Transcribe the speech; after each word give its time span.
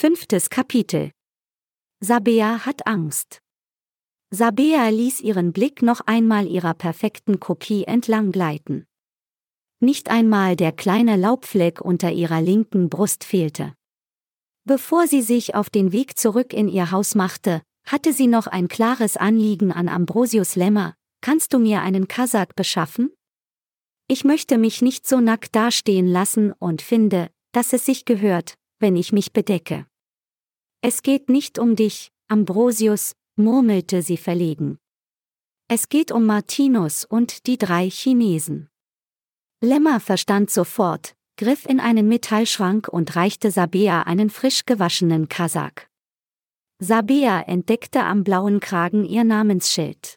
Fünftes 0.00 0.48
Kapitel. 0.48 1.10
Sabea 1.98 2.64
hat 2.64 2.86
Angst. 2.86 3.40
Sabea 4.30 4.90
ließ 4.90 5.20
ihren 5.22 5.52
Blick 5.52 5.82
noch 5.82 6.02
einmal 6.06 6.46
ihrer 6.46 6.74
perfekten 6.74 7.40
Kopie 7.40 7.82
entlang 7.82 8.30
gleiten. 8.30 8.86
Nicht 9.80 10.08
einmal 10.08 10.54
der 10.54 10.70
kleine 10.70 11.16
Laubfleck 11.16 11.80
unter 11.80 12.12
ihrer 12.12 12.40
linken 12.40 12.88
Brust 12.88 13.24
fehlte. 13.24 13.74
Bevor 14.62 15.08
sie 15.08 15.20
sich 15.20 15.56
auf 15.56 15.68
den 15.68 15.90
Weg 15.90 16.16
zurück 16.16 16.52
in 16.52 16.68
ihr 16.68 16.92
Haus 16.92 17.16
machte, 17.16 17.60
hatte 17.84 18.12
sie 18.12 18.28
noch 18.28 18.46
ein 18.46 18.68
klares 18.68 19.16
Anliegen 19.16 19.72
an 19.72 19.88
Ambrosius 19.88 20.54
Lämmer, 20.54 20.94
kannst 21.22 21.52
du 21.52 21.58
mir 21.58 21.82
einen 21.82 22.06
Kasach 22.06 22.52
beschaffen? 22.54 23.12
Ich 24.06 24.22
möchte 24.22 24.58
mich 24.58 24.80
nicht 24.80 25.08
so 25.08 25.18
nackt 25.18 25.56
dastehen 25.56 26.06
lassen 26.06 26.52
und 26.52 26.82
finde, 26.82 27.32
dass 27.50 27.72
es 27.72 27.84
sich 27.84 28.04
gehört, 28.04 28.54
wenn 28.78 28.94
ich 28.94 29.12
mich 29.12 29.32
bedecke. 29.32 29.87
Es 30.80 31.02
geht 31.02 31.28
nicht 31.28 31.58
um 31.58 31.74
dich, 31.74 32.12
Ambrosius, 32.28 33.14
murmelte 33.36 34.02
sie 34.02 34.16
verlegen. 34.16 34.78
Es 35.66 35.88
geht 35.88 36.12
um 36.12 36.24
Martinus 36.24 37.04
und 37.04 37.46
die 37.46 37.58
drei 37.58 37.90
Chinesen. 37.90 38.68
Lämmer 39.60 39.98
verstand 39.98 40.50
sofort, 40.50 41.16
griff 41.36 41.66
in 41.66 41.80
einen 41.80 42.06
Metallschrank 42.06 42.88
und 42.88 43.16
reichte 43.16 43.50
Sabea 43.50 44.02
einen 44.02 44.30
frisch 44.30 44.66
gewaschenen 44.66 45.28
Kasak. 45.28 45.90
Sabea 46.78 47.40
entdeckte 47.42 48.04
am 48.04 48.22
blauen 48.22 48.60
Kragen 48.60 49.04
ihr 49.04 49.24
Namensschild. 49.24 50.16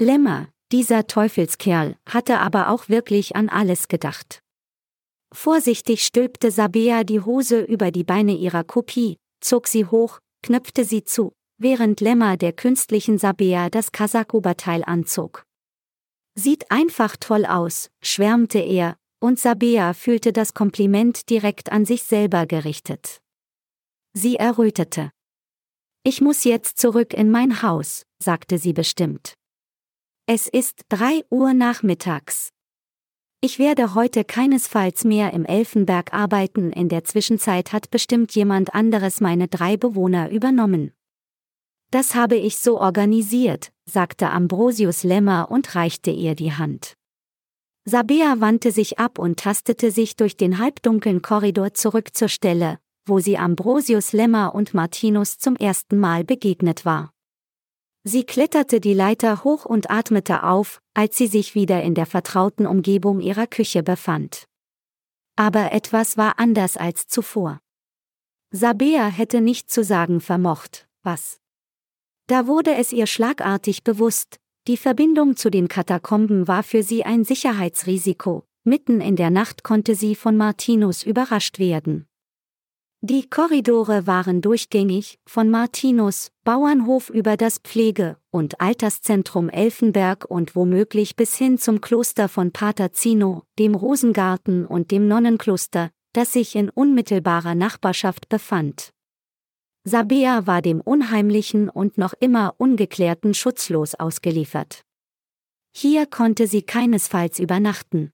Lämmer, 0.00 0.48
dieser 0.72 1.06
Teufelskerl, 1.06 1.96
hatte 2.08 2.38
aber 2.38 2.70
auch 2.70 2.88
wirklich 2.88 3.36
an 3.36 3.50
alles 3.50 3.88
gedacht. 3.88 4.42
Vorsichtig 5.30 6.04
stülpte 6.04 6.50
Sabea 6.50 7.04
die 7.04 7.20
Hose 7.20 7.60
über 7.60 7.90
die 7.90 8.04
Beine 8.04 8.34
ihrer 8.34 8.64
Kopie, 8.64 9.18
zog 9.40 9.66
sie 9.66 9.84
hoch, 9.84 10.18
knöpfte 10.42 10.84
sie 10.84 11.04
zu, 11.04 11.32
während 11.58 12.00
Lämmer 12.00 12.36
der 12.36 12.52
künstlichen 12.52 13.18
Sabea 13.18 13.70
das 13.70 13.92
Kasakoberteil 13.92 14.84
anzog. 14.84 15.44
Sieht 16.34 16.70
einfach 16.70 17.16
toll 17.16 17.44
aus, 17.44 17.90
schwärmte 18.02 18.60
er, 18.60 18.96
und 19.20 19.38
Sabea 19.38 19.94
fühlte 19.94 20.32
das 20.32 20.54
Kompliment 20.54 21.28
direkt 21.30 21.72
an 21.72 21.84
sich 21.84 22.04
selber 22.04 22.46
gerichtet. 22.46 23.20
Sie 24.14 24.36
errötete. 24.36 25.10
Ich 26.04 26.20
muss 26.20 26.44
jetzt 26.44 26.78
zurück 26.78 27.12
in 27.12 27.30
mein 27.30 27.62
Haus, 27.62 28.04
sagte 28.22 28.58
sie 28.58 28.72
bestimmt. 28.72 29.34
Es 30.26 30.46
ist 30.46 30.82
drei 30.88 31.24
Uhr 31.30 31.54
nachmittags. 31.54 32.50
Ich 33.40 33.60
werde 33.60 33.94
heute 33.94 34.24
keinesfalls 34.24 35.04
mehr 35.04 35.32
im 35.32 35.44
Elfenberg 35.44 36.12
arbeiten, 36.12 36.72
in 36.72 36.88
der 36.88 37.04
Zwischenzeit 37.04 37.72
hat 37.72 37.88
bestimmt 37.88 38.34
jemand 38.34 38.74
anderes 38.74 39.20
meine 39.20 39.46
drei 39.46 39.76
Bewohner 39.76 40.30
übernommen. 40.30 40.90
Das 41.92 42.16
habe 42.16 42.34
ich 42.34 42.58
so 42.58 42.80
organisiert, 42.80 43.70
sagte 43.84 44.30
Ambrosius 44.30 45.04
Lämmer 45.04 45.52
und 45.52 45.76
reichte 45.76 46.10
ihr 46.10 46.34
die 46.34 46.52
Hand. 46.52 46.96
Sabea 47.84 48.40
wandte 48.40 48.72
sich 48.72 48.98
ab 48.98 49.20
und 49.20 49.38
tastete 49.38 49.92
sich 49.92 50.16
durch 50.16 50.36
den 50.36 50.58
halbdunklen 50.58 51.22
Korridor 51.22 51.74
zurück 51.74 52.16
zur 52.16 52.28
Stelle, 52.28 52.80
wo 53.06 53.20
sie 53.20 53.38
Ambrosius 53.38 54.12
Lämmer 54.12 54.52
und 54.52 54.74
Martinus 54.74 55.38
zum 55.38 55.54
ersten 55.54 56.00
Mal 56.00 56.24
begegnet 56.24 56.84
war. 56.84 57.12
Sie 58.04 58.24
kletterte 58.24 58.80
die 58.80 58.94
Leiter 58.94 59.44
hoch 59.44 59.64
und 59.64 59.90
atmete 59.90 60.42
auf, 60.44 60.80
als 60.94 61.16
sie 61.16 61.26
sich 61.26 61.54
wieder 61.54 61.82
in 61.82 61.94
der 61.94 62.06
vertrauten 62.06 62.66
Umgebung 62.66 63.20
ihrer 63.20 63.46
Küche 63.46 63.82
befand. 63.82 64.46
Aber 65.36 65.72
etwas 65.72 66.16
war 66.16 66.38
anders 66.38 66.76
als 66.76 67.06
zuvor. 67.06 67.60
Sabea 68.50 69.08
hätte 69.08 69.40
nicht 69.40 69.70
zu 69.70 69.84
sagen 69.84 70.20
vermocht, 70.20 70.88
was. 71.02 71.38
Da 72.28 72.46
wurde 72.46 72.74
es 72.74 72.92
ihr 72.92 73.06
schlagartig 73.06 73.84
bewusst, 73.84 74.38
die 74.66 74.76
Verbindung 74.76 75.36
zu 75.36 75.50
den 75.50 75.68
Katakomben 75.68 76.48
war 76.48 76.62
für 76.62 76.82
sie 76.82 77.04
ein 77.04 77.24
Sicherheitsrisiko, 77.24 78.44
mitten 78.64 79.00
in 79.00 79.16
der 79.16 79.30
Nacht 79.30 79.64
konnte 79.64 79.94
sie 79.94 80.14
von 80.14 80.36
Martinus 80.36 81.02
überrascht 81.02 81.58
werden. 81.58 82.07
Die 83.00 83.30
Korridore 83.30 84.08
waren 84.08 84.40
durchgängig, 84.40 85.20
von 85.24 85.50
Martinus, 85.50 86.32
Bauernhof 86.42 87.10
über 87.10 87.36
das 87.36 87.58
Pflege- 87.58 88.16
und 88.32 88.60
Alterszentrum 88.60 89.48
Elfenberg 89.48 90.24
und 90.28 90.56
womöglich 90.56 91.14
bis 91.14 91.36
hin 91.36 91.58
zum 91.58 91.80
Kloster 91.80 92.28
von 92.28 92.50
Pater 92.50 92.92
Zino, 92.92 93.44
dem 93.56 93.76
Rosengarten 93.76 94.66
und 94.66 94.90
dem 94.90 95.06
Nonnenkloster, 95.06 95.90
das 96.12 96.32
sich 96.32 96.56
in 96.56 96.70
unmittelbarer 96.70 97.54
Nachbarschaft 97.54 98.28
befand. 98.28 98.92
Sabea 99.84 100.48
war 100.48 100.60
dem 100.60 100.80
Unheimlichen 100.80 101.68
und 101.68 101.98
noch 101.98 102.14
immer 102.18 102.56
Ungeklärten 102.58 103.32
schutzlos 103.32 103.94
ausgeliefert. 103.94 104.82
Hier 105.72 106.06
konnte 106.06 106.48
sie 106.48 106.62
keinesfalls 106.62 107.38
übernachten. 107.38 108.10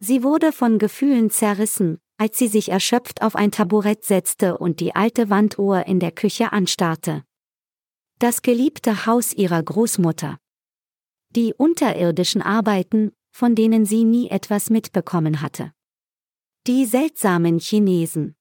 Sie 0.00 0.24
wurde 0.24 0.50
von 0.50 0.80
Gefühlen 0.80 1.30
zerrissen, 1.30 2.00
als 2.16 2.38
sie 2.38 2.48
sich 2.48 2.70
erschöpft 2.70 3.22
auf 3.22 3.36
ein 3.36 3.50
Taburett 3.50 4.04
setzte 4.04 4.58
und 4.58 4.80
die 4.80 4.94
alte 4.94 5.30
Wanduhr 5.30 5.86
in 5.86 6.00
der 6.00 6.12
Küche 6.12 6.52
anstarrte. 6.52 7.24
Das 8.18 8.42
geliebte 8.42 9.06
Haus 9.06 9.32
ihrer 9.32 9.62
Großmutter. 9.62 10.38
Die 11.30 11.52
unterirdischen 11.54 12.42
Arbeiten, 12.42 13.12
von 13.32 13.54
denen 13.54 13.84
sie 13.84 14.04
nie 14.04 14.30
etwas 14.30 14.70
mitbekommen 14.70 15.40
hatte. 15.40 15.72
Die 16.66 16.86
seltsamen 16.86 17.58
Chinesen, 17.58 18.36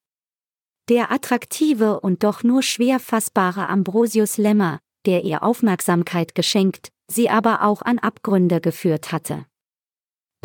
der 0.90 1.12
attraktive 1.12 2.02
und 2.02 2.24
doch 2.24 2.44
nur 2.44 2.62
schwer 2.62 3.00
fassbare 3.00 3.70
Ambrosius 3.70 4.38
Lämmer, 4.38 4.80
der 5.06 5.24
ihr 5.24 5.42
Aufmerksamkeit 5.42 6.36
geschenkt, 6.36 6.92
sie 7.08 7.30
aber 7.30 7.64
auch 7.64 7.82
an 7.82 8.00
Abgründe 8.00 8.60
geführt 8.60 9.14
hatte. 9.14 9.46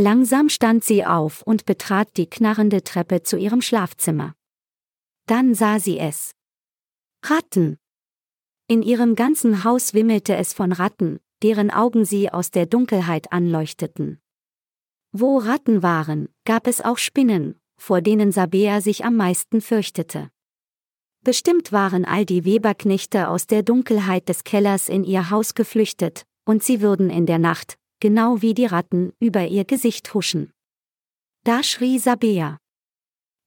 Langsam 0.01 0.49
stand 0.49 0.85
sie 0.85 1.05
auf 1.05 1.43
und 1.43 1.67
betrat 1.67 2.17
die 2.17 2.31
knarrende 2.31 2.85
Treppe 2.85 3.25
zu 3.25 3.37
ihrem 3.37 3.61
Schlafzimmer. 3.61 4.37
Dann 5.27 5.57
sah 5.57 5.81
sie 5.81 5.99
es. 5.99 6.37
Ratten. 7.25 7.79
In 8.69 8.85
ihrem 8.85 9.17
ganzen 9.17 9.65
Haus 9.65 9.95
wimmelte 9.95 10.37
es 10.37 10.53
von 10.53 10.71
Ratten, 10.71 11.19
deren 11.43 11.73
Augen 11.73 12.05
sie 12.05 12.31
aus 12.33 12.53
der 12.53 12.67
Dunkelheit 12.67 13.33
anleuchteten. 13.33 14.21
Wo 15.11 15.39
Ratten 15.39 15.83
waren, 15.83 16.29
gab 16.45 16.69
es 16.69 16.81
auch 16.81 16.99
Spinnen, 16.99 17.59
vor 17.77 18.01
denen 18.01 18.31
Sabea 18.31 18.81
sich 18.81 19.05
am 19.05 19.17
meisten 19.17 19.61
fürchtete. 19.61 20.31
Bestimmt 21.25 21.73
waren 21.73 22.05
all 22.05 22.25
die 22.25 22.45
Weberknechte 22.45 23.29
aus 23.29 23.49
der 23.49 23.65
Dunkelheit 23.65 24.29
des 24.29 24.45
Kellers 24.45 24.89
in 24.89 25.03
ihr 25.03 25.31
Haus 25.31 25.55
geflüchtet, 25.55 26.25
und 26.45 26.63
sie 26.63 26.81
würden 26.81 27.11
in 27.11 27.27
der 27.27 27.41
Nacht, 27.41 27.77
genau 28.01 28.43
wie 28.43 28.55
die 28.55 28.67
Ratten, 28.67 29.13
über 29.21 29.47
ihr 29.47 29.65
Gesicht 29.65 30.13
huschen. 30.15 30.53
Da 31.45 31.63
schrie 31.63 31.99
Sabea. 31.99 32.59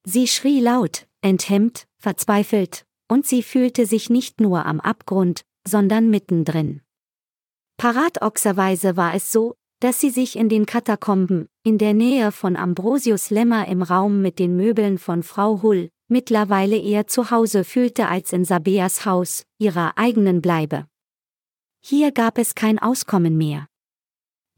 Sie 0.04 0.28
schrie 0.28 0.60
laut, 0.60 1.08
enthemmt, 1.22 1.88
verzweifelt, 1.98 2.86
und 3.08 3.26
sie 3.26 3.44
fühlte 3.44 3.86
sich 3.86 4.10
nicht 4.10 4.42
nur 4.42 4.66
am 4.66 4.80
Abgrund, 4.80 5.42
sondern 5.68 6.10
mittendrin. 6.10 6.82
Paradoxerweise 7.78 8.98
war 8.98 9.14
es 9.14 9.32
so, 9.32 9.56
dass 9.80 10.00
sie 10.00 10.12
sich 10.12 10.36
in 10.36 10.50
den 10.50 10.66
Katakomben, 10.66 11.48
in 11.64 11.78
der 11.78 11.94
Nähe 11.94 12.32
von 12.32 12.56
Ambrosius 12.56 13.32
Lämmer 13.32 13.68
im 13.68 13.82
Raum 13.82 14.22
mit 14.22 14.38
den 14.38 14.56
Möbeln 14.56 14.98
von 14.98 15.24
Frau 15.24 15.62
Hull, 15.64 15.90
mittlerweile 16.08 16.78
eher 16.78 17.08
zu 17.08 17.32
Hause 17.32 17.64
fühlte 17.64 18.08
als 18.08 18.32
in 18.34 18.46
Sabeas 18.46 19.06
Haus, 19.06 19.44
ihrer 19.58 19.98
eigenen 19.98 20.42
Bleibe. 20.42 20.86
Hier 21.84 22.12
gab 22.12 22.38
es 22.38 22.54
kein 22.54 22.78
Auskommen 22.78 23.38
mehr. 23.38 23.68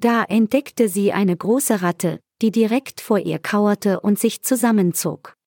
Da 0.03 0.25
entdeckte 0.25 0.89
sie 0.89 1.13
eine 1.13 1.37
große 1.37 1.81
Ratte, 1.81 2.19
die 2.41 2.51
direkt 2.51 2.99
vor 2.99 3.19
ihr 3.19 3.39
kauerte 3.39 4.01
und 4.01 4.19
sich 4.19 4.41
zusammenzog. 4.41 5.37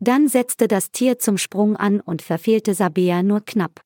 Dann 0.00 0.26
setzte 0.26 0.66
das 0.66 0.90
Tier 0.90 1.20
zum 1.20 1.38
Sprung 1.38 1.76
an 1.76 2.00
und 2.00 2.20
verfehlte 2.20 2.74
Sabea 2.74 3.22
nur 3.22 3.40
knapp. 3.40 3.80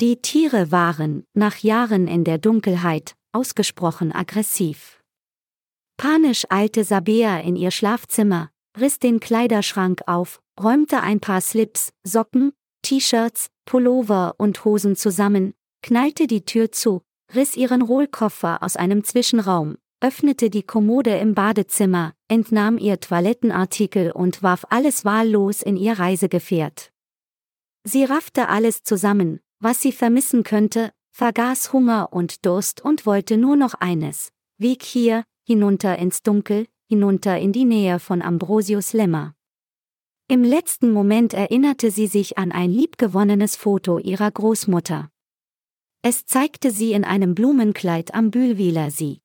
Die 0.00 0.22
Tiere 0.22 0.70
waren, 0.70 1.24
nach 1.34 1.56
Jahren 1.56 2.06
in 2.06 2.22
der 2.22 2.38
Dunkelheit, 2.38 3.16
ausgesprochen 3.32 4.12
aggressiv. 4.12 5.02
Panisch 5.96 6.44
eilte 6.48 6.84
Sabea 6.84 7.40
in 7.40 7.56
ihr 7.56 7.72
Schlafzimmer, 7.72 8.50
riss 8.78 9.00
den 9.00 9.18
Kleiderschrank 9.18 10.02
auf, 10.06 10.40
räumte 10.62 11.00
ein 11.00 11.18
paar 11.18 11.40
Slips, 11.40 11.92
Socken, 12.04 12.52
T-Shirts, 12.82 13.48
Pullover 13.64 14.36
und 14.38 14.64
Hosen 14.64 14.94
zusammen, 14.94 15.54
knallte 15.82 16.28
die 16.28 16.44
Tür 16.44 16.70
zu, 16.70 17.02
riss 17.34 17.56
ihren 17.56 17.82
Rollkoffer 17.82 18.62
aus 18.62 18.76
einem 18.76 19.04
Zwischenraum, 19.04 19.76
öffnete 20.00 20.50
die 20.50 20.62
Kommode 20.62 21.16
im 21.16 21.34
Badezimmer, 21.34 22.12
entnahm 22.28 22.78
ihr 22.78 22.98
Toilettenartikel 22.98 24.10
und 24.10 24.42
warf 24.42 24.64
alles 24.70 25.04
wahllos 25.04 25.62
in 25.62 25.76
ihr 25.76 25.98
Reisegefährt. 25.98 26.92
Sie 27.84 28.04
raffte 28.04 28.48
alles 28.48 28.82
zusammen, 28.82 29.40
was 29.60 29.80
sie 29.80 29.92
vermissen 29.92 30.42
könnte, 30.42 30.92
vergaß 31.12 31.72
Hunger 31.72 32.12
und 32.12 32.44
Durst 32.46 32.84
und 32.84 33.06
wollte 33.06 33.36
nur 33.36 33.56
noch 33.56 33.74
eines, 33.74 34.32
Weg 34.58 34.82
hier, 34.82 35.24
hinunter 35.44 35.98
ins 35.98 36.22
Dunkel, 36.22 36.66
hinunter 36.88 37.38
in 37.38 37.52
die 37.52 37.64
Nähe 37.64 37.98
von 37.98 38.22
Ambrosius 38.22 38.92
Lämmer. 38.92 39.34
Im 40.28 40.44
letzten 40.44 40.92
Moment 40.92 41.34
erinnerte 41.34 41.90
sie 41.90 42.06
sich 42.06 42.38
an 42.38 42.52
ein 42.52 42.70
liebgewonnenes 42.70 43.56
Foto 43.56 43.98
ihrer 43.98 44.30
Großmutter. 44.30 45.10
Es 46.04 46.26
zeigte 46.26 46.72
sie 46.72 46.92
in 46.92 47.04
einem 47.04 47.36
Blumenkleid 47.36 48.12
am 48.12 48.32
Bühlwiler 48.32 48.90
See. 48.90 49.20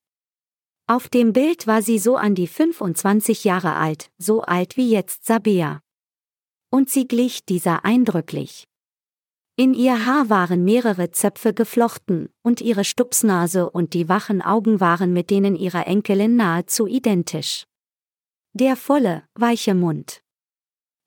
Auf 0.86 1.08
dem 1.08 1.32
Bild 1.32 1.66
war 1.66 1.82
sie 1.82 1.98
so 1.98 2.16
an 2.16 2.36
die 2.36 2.46
25 2.46 3.42
Jahre 3.42 3.74
alt, 3.74 4.12
so 4.16 4.42
alt 4.42 4.76
wie 4.76 4.88
jetzt 4.88 5.26
Sabea. 5.26 5.82
Und 6.70 6.88
sie 6.88 7.08
glich 7.08 7.44
dieser 7.44 7.84
eindrücklich. 7.84 8.68
In 9.56 9.74
ihr 9.74 10.06
Haar 10.06 10.30
waren 10.30 10.62
mehrere 10.62 11.10
Zöpfe 11.10 11.52
geflochten, 11.52 12.28
und 12.42 12.60
ihre 12.60 12.84
Stupsnase 12.84 13.68
und 13.68 13.92
die 13.92 14.08
wachen 14.08 14.40
Augen 14.40 14.78
waren 14.78 15.12
mit 15.12 15.30
denen 15.30 15.56
ihrer 15.56 15.88
Enkelin 15.88 16.36
nahezu 16.36 16.86
identisch. 16.86 17.66
Der 18.52 18.76
volle, 18.76 19.24
weiche 19.34 19.74
Mund. 19.74 20.22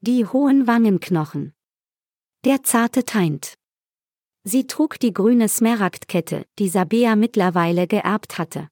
Die 0.02 0.26
hohen 0.26 0.68
Wangenknochen. 0.68 1.54
Der 2.44 2.62
zarte 2.64 3.06
Teint. 3.06 3.54
Sie 4.44 4.66
trug 4.66 5.00
die 5.00 5.14
grüne 5.14 5.48
Smaragdkette, 5.48 6.46
die 6.58 6.70
Sabea 6.70 7.16
mittlerweile 7.16 7.88
geerbt 7.88 8.38
hatte. 8.38 8.70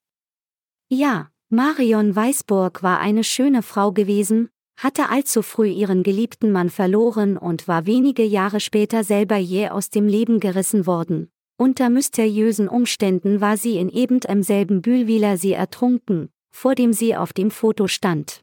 Ja, 0.90 1.30
Marion 1.50 2.16
Weißburg 2.16 2.82
war 2.82 3.00
eine 3.00 3.24
schöne 3.24 3.62
Frau 3.62 3.92
gewesen, 3.92 4.50
hatte 4.78 5.10
allzu 5.10 5.42
früh 5.42 5.68
ihren 5.68 6.04
geliebten 6.04 6.52
Mann 6.52 6.70
verloren 6.70 7.38
und 7.38 7.68
war 7.68 7.86
wenige 7.86 8.24
Jahre 8.24 8.60
später 8.60 9.04
selber 9.04 9.38
jäh 9.38 9.70
aus 9.70 9.90
dem 9.90 10.08
Leben 10.08 10.40
gerissen 10.40 10.88
worden. 10.88 11.30
Unter 11.58 11.90
mysteriösen 11.90 12.70
Umständen 12.70 13.42
war 13.42 13.58
sie 13.58 13.78
in 13.78 13.90
eben 13.90 14.22
im 14.22 14.82
Bühlwiler 14.82 15.38
See 15.38 15.52
ertrunken, 15.52 16.30
vor 16.50 16.74
dem 16.74 16.94
sie 16.94 17.16
auf 17.16 17.34
dem 17.34 17.52
Foto 17.52 17.88
stand. 17.88 18.42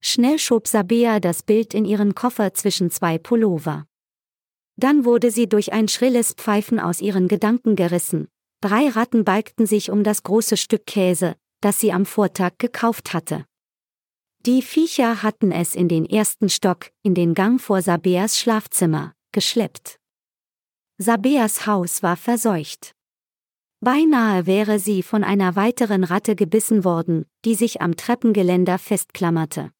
Schnell 0.00 0.38
schob 0.38 0.66
Sabea 0.66 1.20
das 1.20 1.42
Bild 1.42 1.72
in 1.72 1.84
ihren 1.84 2.14
Koffer 2.14 2.52
zwischen 2.52 2.90
zwei 2.90 3.16
Pullover. 3.16 3.86
Dann 4.76 5.04
wurde 5.04 5.30
sie 5.30 5.48
durch 5.48 5.72
ein 5.72 5.88
schrilles 5.88 6.34
Pfeifen 6.34 6.78
aus 6.78 7.00
ihren 7.00 7.28
Gedanken 7.28 7.76
gerissen. 7.76 8.28
Drei 8.60 8.88
Ratten 8.88 9.24
balgten 9.24 9.66
sich 9.66 9.90
um 9.90 10.04
das 10.04 10.22
große 10.22 10.56
Stück 10.56 10.86
Käse, 10.86 11.36
das 11.60 11.80
sie 11.80 11.92
am 11.92 12.06
Vortag 12.06 12.52
gekauft 12.58 13.12
hatte. 13.12 13.46
Die 14.40 14.62
Viecher 14.62 15.22
hatten 15.22 15.50
es 15.50 15.74
in 15.74 15.88
den 15.88 16.04
ersten 16.04 16.48
Stock, 16.48 16.90
in 17.02 17.14
den 17.14 17.34
Gang 17.34 17.60
vor 17.60 17.82
Sabeas 17.82 18.38
Schlafzimmer, 18.38 19.12
geschleppt. 19.32 19.98
Sabeas 20.98 21.66
Haus 21.66 22.02
war 22.02 22.16
verseucht. 22.16 22.94
Beinahe 23.80 24.46
wäre 24.46 24.78
sie 24.78 25.02
von 25.02 25.22
einer 25.22 25.56
weiteren 25.56 26.04
Ratte 26.04 26.34
gebissen 26.34 26.84
worden, 26.84 27.26
die 27.44 27.54
sich 27.54 27.82
am 27.82 27.96
Treppengeländer 27.96 28.78
festklammerte. 28.78 29.70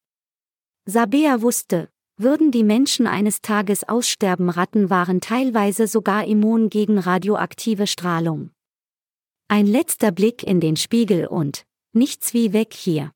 Sabea 0.85 1.41
wusste, 1.41 1.89
würden 2.17 2.51
die 2.51 2.63
Menschen 2.63 3.05
eines 3.05 3.41
Tages 3.41 3.87
aussterben, 3.87 4.49
Ratten 4.49 4.89
waren 4.89 5.21
teilweise 5.21 5.87
sogar 5.87 6.25
immun 6.25 6.69
gegen 6.69 6.97
radioaktive 6.97 7.85
Strahlung. 7.85 8.49
Ein 9.47 9.67
letzter 9.67 10.11
Blick 10.11 10.43
in 10.43 10.59
den 10.59 10.75
Spiegel 10.75 11.27
und 11.27 11.65
nichts 11.93 12.33
wie 12.33 12.53
weg 12.53 12.73
hier. 12.73 13.11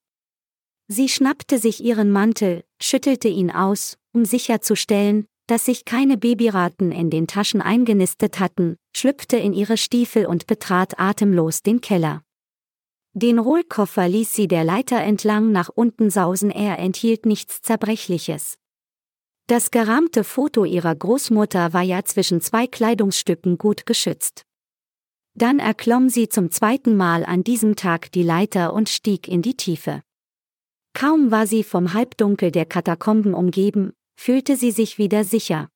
Sie 0.87 1.09
schnappte 1.09 1.57
sich 1.57 1.83
ihren 1.83 2.11
Mantel, 2.11 2.63
schüttelte 2.81 3.27
ihn 3.27 3.49
aus, 3.49 3.97
um 4.13 4.23
sicherzustellen, 4.23 5.25
dass 5.47 5.65
sich 5.65 5.83
keine 5.83 6.17
Babyraten 6.17 6.91
in 6.91 7.09
den 7.09 7.27
Taschen 7.27 7.61
eingenistet 7.61 8.39
hatten, 8.39 8.77
schlüpfte 8.95 9.37
in 9.37 9.53
ihre 9.53 9.77
Stiefel 9.77 10.25
und 10.25 10.47
betrat 10.47 10.99
atemlos 10.99 11.61
den 11.61 11.81
Keller. 11.81 12.21
Den 13.13 13.39
Rollkoffer 13.39 14.07
ließ 14.07 14.31
sie 14.31 14.47
der 14.47 14.63
Leiter 14.63 15.01
entlang 15.01 15.51
nach 15.51 15.67
unten 15.67 16.09
sausen, 16.09 16.51
er 16.51 16.79
enthielt 16.79 17.25
nichts 17.25 17.61
Zerbrechliches. 17.61 18.57
Das 19.47 19.71
gerahmte 19.71 20.23
Foto 20.23 20.63
ihrer 20.63 20.95
Großmutter 20.95 21.73
war 21.73 21.81
ja 21.81 22.03
zwischen 22.03 22.41
zwei 22.41 22.67
Kleidungsstücken 22.67 23.57
gut 23.57 23.85
geschützt. 23.85 24.45
Dann 25.33 25.59
erklomm 25.59 26.09
sie 26.09 26.29
zum 26.29 26.51
zweiten 26.51 26.95
Mal 26.95 27.25
an 27.25 27.43
diesem 27.43 27.75
Tag 27.75 28.11
die 28.11 28.23
Leiter 28.23 28.73
und 28.73 28.89
stieg 28.89 29.27
in 29.27 29.41
die 29.41 29.55
Tiefe. 29.55 30.01
Kaum 30.93 31.31
war 31.31 31.47
sie 31.47 31.63
vom 31.63 31.93
Halbdunkel 31.93 32.51
der 32.51 32.65
Katakomben 32.65 33.33
umgeben, 33.33 33.93
fühlte 34.19 34.55
sie 34.55 34.71
sich 34.71 34.97
wieder 34.97 35.23
sicher. 35.23 35.69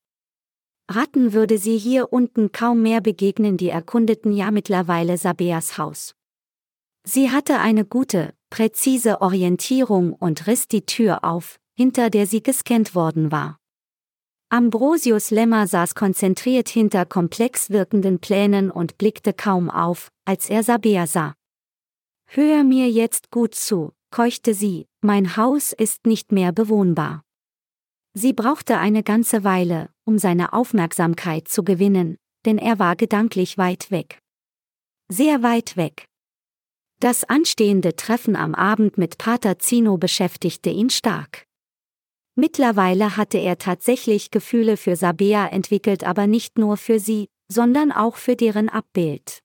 Ratten 0.89 1.33
würde 1.33 1.57
sie 1.57 1.77
hier 1.77 2.13
unten 2.13 2.51
kaum 2.51 2.81
mehr 2.81 3.01
begegnen, 3.01 3.57
die 3.57 3.69
erkundeten 3.69 4.33
ja 4.33 4.51
mittlerweile 4.51 5.17
Sabeas 5.17 5.77
Haus. 5.77 6.15
Sie 7.03 7.31
hatte 7.31 7.59
eine 7.59 7.85
gute, 7.85 8.33
präzise 8.49 9.21
Orientierung 9.21 10.13
und 10.13 10.47
riss 10.47 10.67
die 10.67 10.85
Tür 10.85 11.23
auf, 11.23 11.59
hinter 11.75 12.09
der 12.09 12.25
sie 12.27 12.41
gescannt 12.41 12.95
worden 12.95 13.31
war. 13.31 13.57
Ambrosius 14.49 15.31
Lemmer 15.31 15.67
saß 15.67 15.95
konzentriert 15.95 16.69
hinter 16.69 17.05
komplex 17.05 17.69
wirkenden 17.69 18.19
Plänen 18.19 18.71
und 18.71 18.97
blickte 18.97 19.33
kaum 19.33 19.69
auf, 19.69 20.11
als 20.23 20.49
er 20.49 20.63
Sabea 20.63 21.07
sah. 21.07 21.35
Hör 22.27 22.63
mir 22.63 22.89
jetzt 22.89 23.31
gut 23.31 23.55
zu, 23.55 23.91
keuchte 24.11 24.53
sie, 24.53 24.87
mein 25.01 25.35
Haus 25.35 25.73
ist 25.73 26.05
nicht 26.05 26.31
mehr 26.31 26.51
bewohnbar. 26.51 27.23
Sie 28.13 28.33
brauchte 28.33 28.77
eine 28.77 29.03
ganze 29.03 29.43
Weile, 29.43 29.89
um 30.05 30.17
seine 30.17 30.53
Aufmerksamkeit 30.53 31.47
zu 31.49 31.63
gewinnen, 31.63 32.17
denn 32.45 32.57
er 32.57 32.79
war 32.79 32.95
gedanklich 32.95 33.57
weit 33.57 33.91
weg. 33.91 34.19
Sehr 35.09 35.43
weit 35.43 35.75
weg. 35.75 36.05
Das 37.01 37.25
anstehende 37.25 37.95
Treffen 37.95 38.35
am 38.35 38.55
Abend 38.55 38.97
mit 38.97 39.17
Pater 39.17 39.59
Zino 39.59 39.97
beschäftigte 39.97 40.69
ihn 40.69 40.89
stark. 40.89 41.45
Mittlerweile 42.35 43.15
hatte 43.15 43.37
er 43.37 43.57
tatsächlich 43.57 44.29
Gefühle 44.29 44.75
für 44.77 44.95
Sabea 44.95 45.47
entwickelt, 45.47 46.03
aber 46.03 46.27
nicht 46.27 46.57
nur 46.57 46.75
für 46.77 46.99
sie, 46.99 47.27
sondern 47.49 47.91
auch 47.91 48.17
für 48.17 48.35
deren 48.35 48.67
Abbild. 48.67 49.39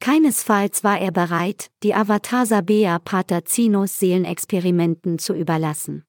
Keinesfalls 0.00 0.82
war 0.82 0.98
er 0.98 1.10
bereit, 1.12 1.70
die 1.82 1.94
Avatar 1.94 2.46
Sabea 2.46 2.98
Pater 2.98 3.44
Zinos 3.44 3.98
Seelenexperimenten 3.98 5.18
zu 5.18 5.34
überlassen. 5.34 6.04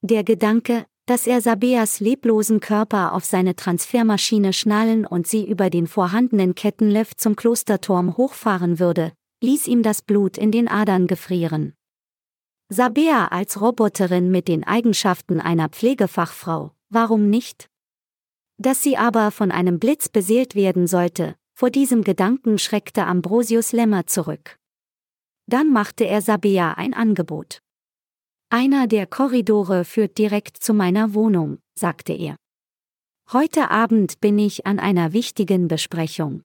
Der 0.00 0.22
Gedanke, 0.22 0.86
dass 1.06 1.26
er 1.26 1.40
Sabeas 1.40 1.98
leblosen 1.98 2.60
Körper 2.60 3.14
auf 3.14 3.24
seine 3.24 3.56
Transfermaschine 3.56 4.52
schnallen 4.52 5.04
und 5.04 5.26
sie 5.26 5.44
über 5.44 5.68
den 5.68 5.88
vorhandenen 5.88 6.54
Kettenlift 6.54 7.20
zum 7.20 7.34
Klosterturm 7.34 8.16
hochfahren 8.16 8.78
würde, 8.78 9.12
ließ 9.42 9.66
ihm 9.66 9.82
das 9.82 10.02
Blut 10.02 10.38
in 10.38 10.52
den 10.52 10.68
Adern 10.68 11.08
gefrieren. 11.08 11.74
Sabea 12.72 13.26
als 13.26 13.60
Roboterin 13.60 14.30
mit 14.30 14.46
den 14.46 14.62
Eigenschaften 14.62 15.40
einer 15.40 15.68
Pflegefachfrau, 15.68 16.70
warum 16.88 17.28
nicht? 17.28 17.68
Dass 18.58 18.80
sie 18.80 18.96
aber 18.96 19.32
von 19.32 19.50
einem 19.50 19.80
Blitz 19.80 20.08
beseelt 20.08 20.54
werden 20.54 20.86
sollte, 20.86 21.34
vor 21.52 21.70
diesem 21.70 22.04
Gedanken 22.04 22.58
schreckte 22.58 23.06
Ambrosius 23.06 23.72
Lämmer 23.72 24.06
zurück. 24.06 24.56
Dann 25.46 25.72
machte 25.72 26.04
er 26.04 26.22
Sabea 26.22 26.74
ein 26.74 26.94
Angebot. 26.94 27.58
Einer 28.50 28.86
der 28.86 29.08
Korridore 29.08 29.84
führt 29.84 30.16
direkt 30.16 30.56
zu 30.56 30.72
meiner 30.72 31.12
Wohnung, 31.12 31.58
sagte 31.74 32.12
er. 32.12 32.36
Heute 33.32 33.72
Abend 33.72 34.20
bin 34.20 34.38
ich 34.38 34.64
an 34.68 34.78
einer 34.78 35.12
wichtigen 35.12 35.66
Besprechung. 35.66 36.42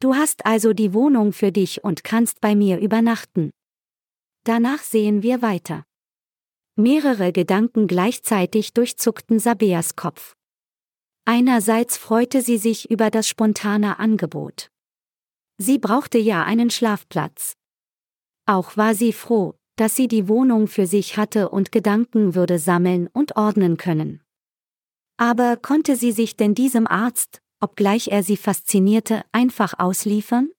Du 0.00 0.14
hast 0.14 0.46
also 0.46 0.72
die 0.72 0.94
Wohnung 0.94 1.34
für 1.34 1.52
dich 1.52 1.84
und 1.84 2.04
kannst 2.04 2.40
bei 2.40 2.54
mir 2.54 2.78
übernachten. 2.78 3.50
Danach 4.46 4.84
sehen 4.84 5.24
wir 5.24 5.42
weiter. 5.42 5.84
Mehrere 6.76 7.32
Gedanken 7.32 7.88
gleichzeitig 7.88 8.74
durchzuckten 8.74 9.40
Sabeas 9.40 9.96
Kopf. 9.96 10.36
Einerseits 11.24 11.96
freute 11.96 12.42
sie 12.42 12.56
sich 12.56 12.88
über 12.88 13.10
das 13.10 13.26
spontane 13.26 13.98
Angebot. 13.98 14.70
Sie 15.58 15.78
brauchte 15.78 16.18
ja 16.18 16.44
einen 16.44 16.70
Schlafplatz. 16.70 17.56
Auch 18.46 18.76
war 18.76 18.94
sie 18.94 19.12
froh, 19.12 19.58
dass 19.74 19.96
sie 19.96 20.06
die 20.06 20.28
Wohnung 20.28 20.68
für 20.68 20.86
sich 20.86 21.16
hatte 21.16 21.48
und 21.48 21.72
Gedanken 21.72 22.36
würde 22.36 22.60
sammeln 22.60 23.08
und 23.12 23.34
ordnen 23.34 23.78
können. 23.78 24.22
Aber 25.16 25.56
konnte 25.56 25.96
sie 25.96 26.12
sich 26.12 26.36
denn 26.36 26.54
diesem 26.54 26.86
Arzt, 26.86 27.42
obgleich 27.58 28.08
er 28.08 28.22
sie 28.22 28.36
faszinierte, 28.36 29.24
einfach 29.32 29.76
ausliefern? 29.76 30.50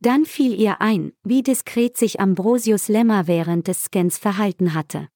Dann 0.00 0.24
fiel 0.24 0.58
ihr 0.58 0.80
ein, 0.80 1.12
wie 1.24 1.42
diskret 1.42 1.96
sich 1.98 2.20
Ambrosius 2.20 2.88
Lämmer 2.88 3.26
während 3.26 3.68
des 3.68 3.84
Scans 3.84 4.16
verhalten 4.16 4.72
hatte. 4.72 5.08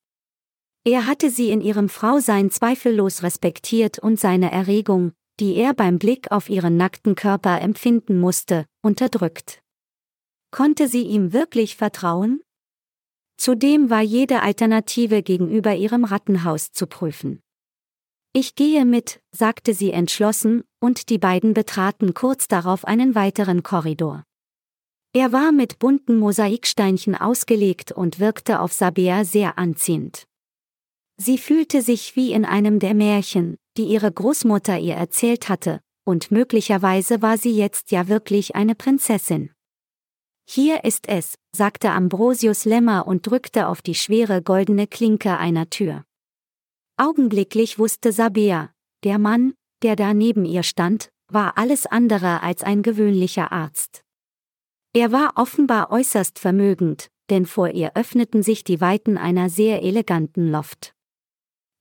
Er 0.85 1.07
hatte 1.07 1.31
sie 1.31 1.51
in 1.51 1.63
ihrem 1.63 1.89
Frausein 1.89 2.51
zweifellos 2.51 3.23
respektiert 3.23 3.99
und 3.99 4.21
seine 4.21 4.53
Erregung, 4.53 5.13
die 5.41 5.57
er 5.57 5.73
beim 5.73 5.99
Blick 5.99 6.31
auf 6.31 6.51
ihren 6.51 6.77
nackten 6.77 7.15
Körper 7.15 7.63
empfinden 7.63 8.21
musste, 8.21 8.67
unterdrückt. 8.83 9.63
Konnte 10.51 10.87
sie 10.87 11.03
ihm 11.03 11.33
wirklich 11.33 11.77
vertrauen? 11.77 12.43
Zudem 13.39 13.89
war 13.89 14.03
jede 14.03 14.43
Alternative 14.43 15.23
gegenüber 15.23 15.75
ihrem 15.75 16.05
Rattenhaus 16.05 16.73
zu 16.73 16.87
prüfen. 16.87 17.41
Ich 18.35 18.55
gehe 18.55 18.85
mit, 18.85 19.21
sagte 19.33 19.73
sie 19.73 19.93
entschlossen, 19.93 20.63
und 20.81 21.09
die 21.09 21.19
beiden 21.19 21.55
betraten 21.55 22.13
kurz 22.13 22.49
darauf 22.49 22.85
einen 22.85 23.15
weiteren 23.15 23.63
Korridor. 23.63 24.25
Er 25.17 25.31
war 25.31 25.53
mit 25.53 25.79
bunten 25.79 26.19
Mosaiksteinchen 26.19 27.15
ausgelegt 27.15 27.93
und 27.93 28.19
wirkte 28.19 28.59
auf 28.59 28.73
Sabea 28.73 29.25
sehr 29.25 29.59
anziehend. 29.59 30.27
Sie 31.17 31.39
fühlte 31.39 31.83
sich 31.83 32.17
wie 32.17 32.33
in 32.33 32.45
einem 32.45 32.81
der 32.81 32.95
Märchen, 32.95 33.57
die 33.77 33.85
ihre 33.85 34.11
Großmutter 34.11 34.77
ihr 34.77 34.95
erzählt 34.95 35.49
hatte, 35.49 35.81
und 36.05 36.33
möglicherweise 36.33 37.23
war 37.23 37.39
sie 37.39 37.57
jetzt 37.57 37.93
ja 37.93 38.09
wirklich 38.09 38.57
eine 38.57 38.75
Prinzessin. 38.75 39.53
Hier 40.47 40.83
ist 40.83 41.09
es, 41.09 41.37
sagte 41.55 41.93
Ambrosius 41.93 42.65
Lämmer 42.65 43.07
und 43.07 43.25
drückte 43.25 43.69
auf 43.69 43.83
die 43.83 43.95
schwere 43.95 44.43
goldene 44.43 44.89
Klinke 44.89 45.39
einer 45.39 45.71
Tür. 45.71 46.05
Augenblicklich 46.97 47.79
wusste 47.79 48.11
Sabea, 48.11 48.73
der 49.05 49.21
Mann, 49.21 49.55
der 49.83 49.95
da 49.95 50.13
neben 50.13 50.45
ihr 50.45 50.65
stand, 50.65 51.11
war 51.29 51.57
alles 51.57 51.87
andere 51.87 52.43
als 52.43 52.65
ein 52.65 52.83
gewöhnlicher 52.83 53.53
Arzt. 53.53 54.04
Er 54.97 55.11
war 55.11 55.33
offenbar 55.35 55.91
äußerst 55.91 56.39
vermögend, 56.39 57.11
denn 57.29 57.47
vor 57.47 57.71
ihr 57.71 57.97
öffneten 57.97 58.45
sich 58.45 58.63
die 58.63 58.81
Weiten 58.81 59.19
einer 59.19 59.51
sehr 59.51 59.83
eleganten 59.83 60.53
Loft. 60.53 60.95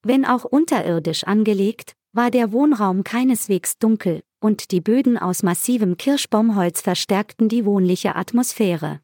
Wenn 0.01 0.25
auch 0.25 0.45
unterirdisch 0.45 1.23
angelegt, 1.23 1.95
war 2.11 2.31
der 2.31 2.51
Wohnraum 2.51 3.03
keineswegs 3.03 3.77
dunkel, 3.77 4.23
und 4.41 4.71
die 4.71 4.81
Böden 4.81 5.19
aus 5.19 5.43
massivem 5.43 5.95
Kirschbaumholz 5.97 6.81
verstärkten 6.81 7.49
die 7.49 7.65
wohnliche 7.65 8.15
Atmosphäre. 8.15 8.99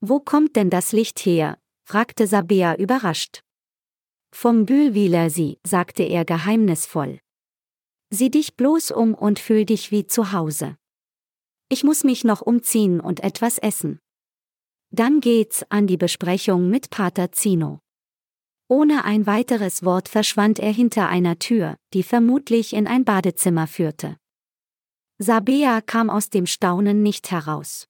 Wo 0.00 0.20
kommt 0.20 0.54
denn 0.54 0.70
das 0.70 0.92
Licht 0.92 1.18
her? 1.18 1.58
fragte 1.84 2.28
Sabea 2.28 2.76
überrascht. 2.76 3.42
Vom 4.30 4.64
Bühlwieler 4.64 5.28
sie, 5.28 5.58
sagte 5.66 6.04
er 6.04 6.24
geheimnisvoll. 6.24 7.18
Sieh 8.10 8.30
dich 8.30 8.56
bloß 8.56 8.92
um 8.92 9.14
und 9.14 9.40
fühl 9.40 9.64
dich 9.64 9.90
wie 9.90 10.06
zu 10.06 10.32
Hause. 10.32 10.77
Ich 11.70 11.84
muss 11.84 12.04
mich 12.04 12.24
noch 12.24 12.40
umziehen 12.40 13.00
und 13.00 13.20
etwas 13.20 13.58
essen. 13.58 13.98
Dann 14.90 15.20
geht's 15.20 15.64
an 15.70 15.86
die 15.86 15.96
Besprechung 15.96 16.70
mit 16.70 16.90
Pater 16.90 17.32
Zino. 17.32 17.80
Ohne 18.68 19.04
ein 19.04 19.26
weiteres 19.26 19.82
Wort 19.82 20.08
verschwand 20.08 20.58
er 20.58 20.72
hinter 20.72 21.08
einer 21.08 21.38
Tür, 21.38 21.76
die 21.94 22.02
vermutlich 22.02 22.74
in 22.74 22.86
ein 22.86 23.04
Badezimmer 23.04 23.66
führte. 23.66 24.16
Sabea 25.18 25.80
kam 25.80 26.10
aus 26.10 26.28
dem 26.28 26.46
Staunen 26.46 27.02
nicht 27.02 27.30
heraus. 27.30 27.88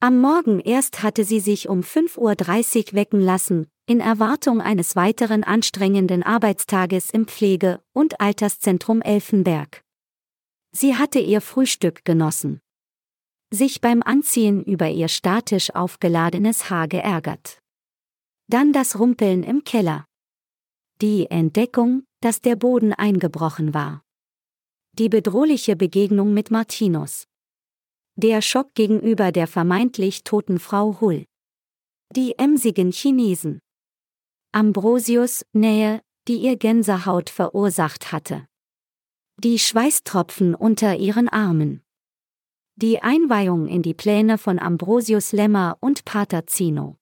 Am 0.00 0.18
Morgen 0.18 0.58
erst 0.58 1.02
hatte 1.02 1.24
sie 1.24 1.40
sich 1.40 1.68
um 1.68 1.82
5.30 1.82 2.18
Uhr 2.18 2.94
wecken 2.94 3.20
lassen, 3.20 3.68
in 3.86 4.00
Erwartung 4.00 4.60
eines 4.60 4.96
weiteren 4.96 5.44
anstrengenden 5.44 6.22
Arbeitstages 6.22 7.10
im 7.10 7.28
Pflege- 7.28 7.80
und 7.92 8.20
Alterszentrum 8.20 9.02
Elfenberg. 9.02 9.84
Sie 10.72 10.96
hatte 10.96 11.18
ihr 11.18 11.42
Frühstück 11.42 12.04
genossen. 12.04 12.61
Sich 13.54 13.82
beim 13.82 14.02
Anziehen 14.02 14.64
über 14.64 14.88
ihr 14.88 15.08
statisch 15.08 15.74
aufgeladenes 15.74 16.70
Haar 16.70 16.88
geärgert. 16.88 17.58
Dann 18.48 18.72
das 18.72 18.98
Rumpeln 18.98 19.42
im 19.42 19.62
Keller. 19.62 20.06
Die 21.02 21.26
Entdeckung, 21.30 22.04
dass 22.20 22.40
der 22.40 22.56
Boden 22.56 22.94
eingebrochen 22.94 23.74
war. 23.74 24.02
Die 24.94 25.10
bedrohliche 25.10 25.76
Begegnung 25.76 26.32
mit 26.32 26.50
Martinus. 26.50 27.26
Der 28.16 28.40
Schock 28.40 28.74
gegenüber 28.74 29.32
der 29.32 29.46
vermeintlich 29.46 30.24
toten 30.24 30.58
Frau 30.58 31.02
Hull. 31.02 31.26
Die 32.16 32.38
emsigen 32.38 32.90
Chinesen. 32.90 33.58
Ambrosius 34.52 35.44
Nähe, 35.52 36.00
die 36.26 36.36
ihr 36.36 36.56
Gänsehaut 36.56 37.28
verursacht 37.28 38.12
hatte. 38.12 38.46
Die 39.36 39.58
Schweißtropfen 39.58 40.54
unter 40.54 40.96
ihren 40.96 41.28
Armen. 41.28 41.82
Die 42.82 43.00
Einweihung 43.00 43.68
in 43.68 43.82
die 43.82 43.94
Pläne 43.94 44.38
von 44.38 44.58
Ambrosius 44.58 45.30
Lämmer 45.30 45.76
und 45.78 46.04
Pater 46.04 46.48
Zino. 46.48 46.96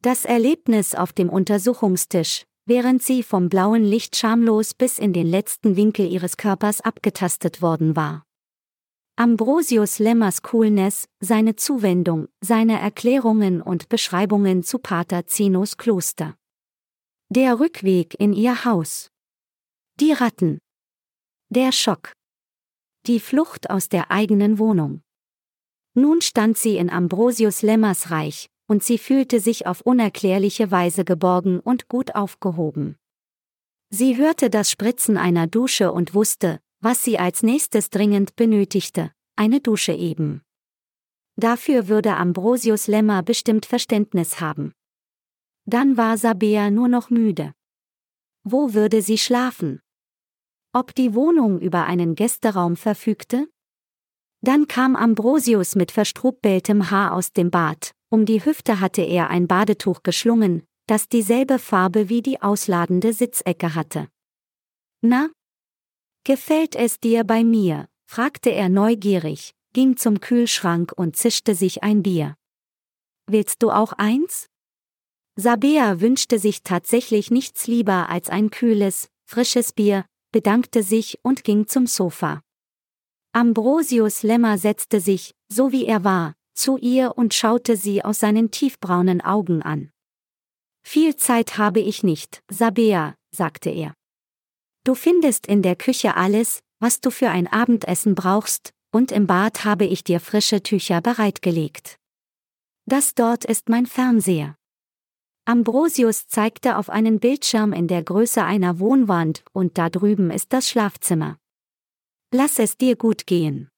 Das 0.00 0.24
Erlebnis 0.24 0.94
auf 0.94 1.12
dem 1.12 1.28
Untersuchungstisch, 1.28 2.44
während 2.64 3.02
sie 3.02 3.22
vom 3.22 3.50
blauen 3.50 3.84
Licht 3.84 4.16
schamlos 4.16 4.72
bis 4.72 4.98
in 4.98 5.12
den 5.12 5.26
letzten 5.26 5.76
Winkel 5.76 6.10
ihres 6.10 6.38
Körpers 6.38 6.80
abgetastet 6.80 7.60
worden 7.60 7.94
war. 7.94 8.24
Ambrosius 9.16 9.98
Lemmers 9.98 10.40
Coolness, 10.40 11.10
seine 11.20 11.56
Zuwendung, 11.56 12.28
seine 12.40 12.80
Erklärungen 12.80 13.60
und 13.60 13.90
Beschreibungen 13.90 14.62
zu 14.62 14.78
Pater 14.78 15.26
Zinos 15.26 15.76
Kloster. 15.76 16.36
Der 17.28 17.60
Rückweg 17.60 18.18
in 18.18 18.32
ihr 18.32 18.64
Haus. 18.64 19.10
Die 20.00 20.12
Ratten. 20.12 20.56
Der 21.50 21.72
Schock. 21.72 22.15
Die 23.06 23.20
Flucht 23.20 23.70
aus 23.70 23.88
der 23.88 24.10
eigenen 24.10 24.58
Wohnung. 24.58 25.00
Nun 25.94 26.20
stand 26.22 26.58
sie 26.58 26.76
in 26.76 26.90
Ambrosius 26.90 27.62
Lemmers 27.62 28.10
Reich, 28.10 28.50
und 28.66 28.82
sie 28.82 28.98
fühlte 28.98 29.38
sich 29.38 29.68
auf 29.68 29.80
unerklärliche 29.80 30.72
Weise 30.72 31.04
geborgen 31.04 31.60
und 31.60 31.86
gut 31.86 32.16
aufgehoben. 32.16 32.96
Sie 33.90 34.16
hörte 34.16 34.50
das 34.50 34.72
Spritzen 34.72 35.16
einer 35.16 35.46
Dusche 35.46 35.92
und 35.92 36.14
wusste, 36.14 36.58
was 36.80 37.04
sie 37.04 37.16
als 37.16 37.44
nächstes 37.44 37.90
dringend 37.90 38.34
benötigte, 38.34 39.12
eine 39.36 39.60
Dusche 39.60 39.92
eben. 39.92 40.42
Dafür 41.36 41.86
würde 41.86 42.16
Ambrosius 42.16 42.88
Lämmer 42.88 43.22
bestimmt 43.22 43.66
Verständnis 43.66 44.40
haben. 44.40 44.72
Dann 45.64 45.96
war 45.96 46.18
Sabea 46.18 46.70
nur 46.70 46.88
noch 46.88 47.10
müde. 47.10 47.52
Wo 48.42 48.74
würde 48.74 49.00
sie 49.00 49.18
schlafen? 49.18 49.80
Ob 50.76 50.94
die 50.94 51.14
Wohnung 51.14 51.58
über 51.58 51.86
einen 51.86 52.14
Gästeraum 52.16 52.76
verfügte? 52.76 53.48
Dann 54.42 54.68
kam 54.68 54.94
Ambrosius 54.94 55.74
mit 55.74 55.90
verstrubbeltem 55.90 56.90
Haar 56.90 57.14
aus 57.14 57.32
dem 57.32 57.50
Bad, 57.50 57.92
um 58.10 58.26
die 58.26 58.44
Hüfte 58.44 58.78
hatte 58.78 59.00
er 59.00 59.30
ein 59.30 59.46
Badetuch 59.46 60.02
geschlungen, 60.02 60.66
das 60.86 61.08
dieselbe 61.08 61.58
Farbe 61.58 62.10
wie 62.10 62.20
die 62.20 62.42
ausladende 62.42 63.14
Sitzecke 63.14 63.74
hatte. 63.74 64.08
Na? 65.00 65.30
Gefällt 66.24 66.76
es 66.76 67.00
dir 67.00 67.24
bei 67.24 67.42
mir? 67.42 67.88
fragte 68.04 68.50
er 68.50 68.68
neugierig, 68.68 69.54
ging 69.72 69.96
zum 69.96 70.20
Kühlschrank 70.20 70.92
und 70.94 71.16
zischte 71.16 71.54
sich 71.54 71.84
ein 71.84 72.02
Bier. 72.02 72.34
Willst 73.26 73.62
du 73.62 73.70
auch 73.70 73.94
eins? 73.94 74.48
Sabea 75.36 76.02
wünschte 76.02 76.38
sich 76.38 76.64
tatsächlich 76.64 77.30
nichts 77.30 77.66
lieber 77.66 78.10
als 78.10 78.28
ein 78.28 78.50
kühles, 78.50 79.08
frisches 79.24 79.72
Bier, 79.72 80.04
bedankte 80.36 80.82
sich 80.82 81.18
und 81.22 81.44
ging 81.44 81.66
zum 81.66 81.86
Sofa. 81.86 82.42
Ambrosius 83.32 84.22
Lämmer 84.22 84.58
setzte 84.58 85.00
sich, 85.00 85.34
so 85.48 85.72
wie 85.72 85.86
er 85.86 86.04
war, 86.04 86.34
zu 86.52 86.76
ihr 86.76 87.16
und 87.16 87.32
schaute 87.32 87.78
sie 87.78 88.04
aus 88.04 88.18
seinen 88.18 88.50
tiefbraunen 88.50 89.22
Augen 89.22 89.62
an. 89.62 89.88
Viel 90.82 91.16
Zeit 91.16 91.56
habe 91.56 91.80
ich 91.80 92.02
nicht, 92.02 92.42
Sabea, 92.50 93.14
sagte 93.34 93.70
er. 93.70 93.94
Du 94.84 94.94
findest 94.94 95.46
in 95.46 95.62
der 95.62 95.74
Küche 95.74 96.16
alles, 96.16 96.60
was 96.80 97.00
du 97.00 97.10
für 97.10 97.30
ein 97.30 97.46
Abendessen 97.46 98.14
brauchst, 98.14 98.74
und 98.92 99.12
im 99.12 99.26
Bad 99.26 99.64
habe 99.64 99.86
ich 99.86 100.04
dir 100.04 100.20
frische 100.20 100.62
Tücher 100.62 101.00
bereitgelegt. 101.00 101.96
Das 102.84 103.14
dort 103.14 103.46
ist 103.46 103.70
mein 103.70 103.86
Fernseher. 103.86 104.55
Ambrosius 105.48 106.26
zeigte 106.26 106.76
auf 106.76 106.90
einen 106.90 107.20
Bildschirm 107.20 107.72
in 107.72 107.86
der 107.86 108.02
Größe 108.02 108.42
einer 108.42 108.80
Wohnwand, 108.80 109.44
und 109.52 109.78
da 109.78 109.88
drüben 109.88 110.32
ist 110.32 110.52
das 110.52 110.68
Schlafzimmer. 110.68 111.38
Lass 112.34 112.58
es 112.58 112.76
dir 112.76 112.96
gut 112.96 113.28
gehen. 113.28 113.70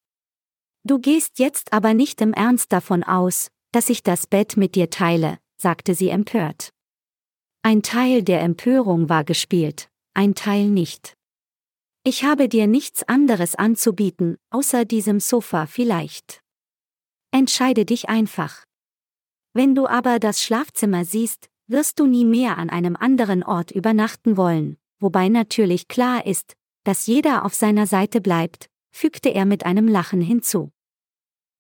Du 0.82 0.98
gehst 0.98 1.38
jetzt 1.38 1.74
aber 1.74 1.92
nicht 1.92 2.22
im 2.22 2.32
Ernst 2.32 2.72
davon 2.72 3.02
aus, 3.02 3.50
dass 3.70 3.90
ich 3.90 4.02
das 4.02 4.26
Bett 4.26 4.56
mit 4.56 4.76
dir 4.76 4.88
teile, 4.88 5.38
sagte 5.60 5.94
sie 5.94 6.08
empört. 6.08 6.70
Ein 7.62 7.82
Teil 7.82 8.22
der 8.22 8.40
Empörung 8.40 9.10
war 9.10 9.24
gespielt, 9.24 9.90
ein 10.14 10.34
Teil 10.34 10.70
nicht. 10.70 11.18
Ich 12.02 12.24
habe 12.24 12.48
dir 12.48 12.66
nichts 12.66 13.02
anderes 13.02 13.56
anzubieten, 13.56 14.38
außer 14.48 14.86
diesem 14.86 15.20
Sofa 15.20 15.66
vielleicht. 15.66 16.40
Entscheide 17.30 17.84
dich 17.84 18.08
einfach. 18.08 18.64
Wenn 19.52 19.74
du 19.74 19.86
aber 19.86 20.18
das 20.18 20.42
Schlafzimmer 20.42 21.04
siehst, 21.04 21.50
wirst 21.68 22.00
du 22.00 22.06
nie 22.06 22.24
mehr 22.24 22.58
an 22.58 22.70
einem 22.70 22.96
anderen 22.96 23.42
Ort 23.42 23.70
übernachten 23.70 24.36
wollen, 24.36 24.78
wobei 24.98 25.28
natürlich 25.28 25.86
klar 25.86 26.26
ist, 26.26 26.54
dass 26.84 27.06
jeder 27.06 27.44
auf 27.44 27.54
seiner 27.54 27.86
Seite 27.86 28.20
bleibt, 28.20 28.68
fügte 28.90 29.28
er 29.28 29.44
mit 29.44 29.64
einem 29.66 29.86
Lachen 29.86 30.20
hinzu. 30.20 30.72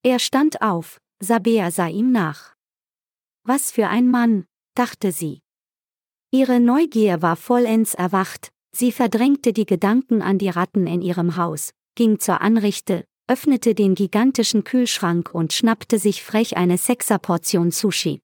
Er 0.02 0.18
stand 0.18 0.62
auf, 0.62 1.00
Sabea 1.20 1.70
sah 1.70 1.88
ihm 1.88 2.10
nach. 2.10 2.54
Was 3.44 3.70
für 3.70 3.88
ein 3.88 4.10
Mann, 4.10 4.46
dachte 4.74 5.12
sie. 5.12 5.40
Ihre 6.30 6.60
Neugier 6.60 7.22
war 7.22 7.36
vollends 7.36 7.94
erwacht, 7.94 8.50
sie 8.72 8.92
verdrängte 8.92 9.52
die 9.52 9.66
Gedanken 9.66 10.22
an 10.22 10.38
die 10.38 10.48
Ratten 10.48 10.86
in 10.86 11.02
ihrem 11.02 11.36
Haus, 11.36 11.72
ging 11.94 12.18
zur 12.18 12.40
Anrichte, 12.40 13.04
öffnete 13.26 13.74
den 13.74 13.94
gigantischen 13.94 14.64
Kühlschrank 14.64 15.34
und 15.34 15.52
schnappte 15.52 15.98
sich 15.98 16.22
frech 16.22 16.56
eine 16.56 16.78
Sechserportion 16.78 17.70
Sushi. 17.70 18.20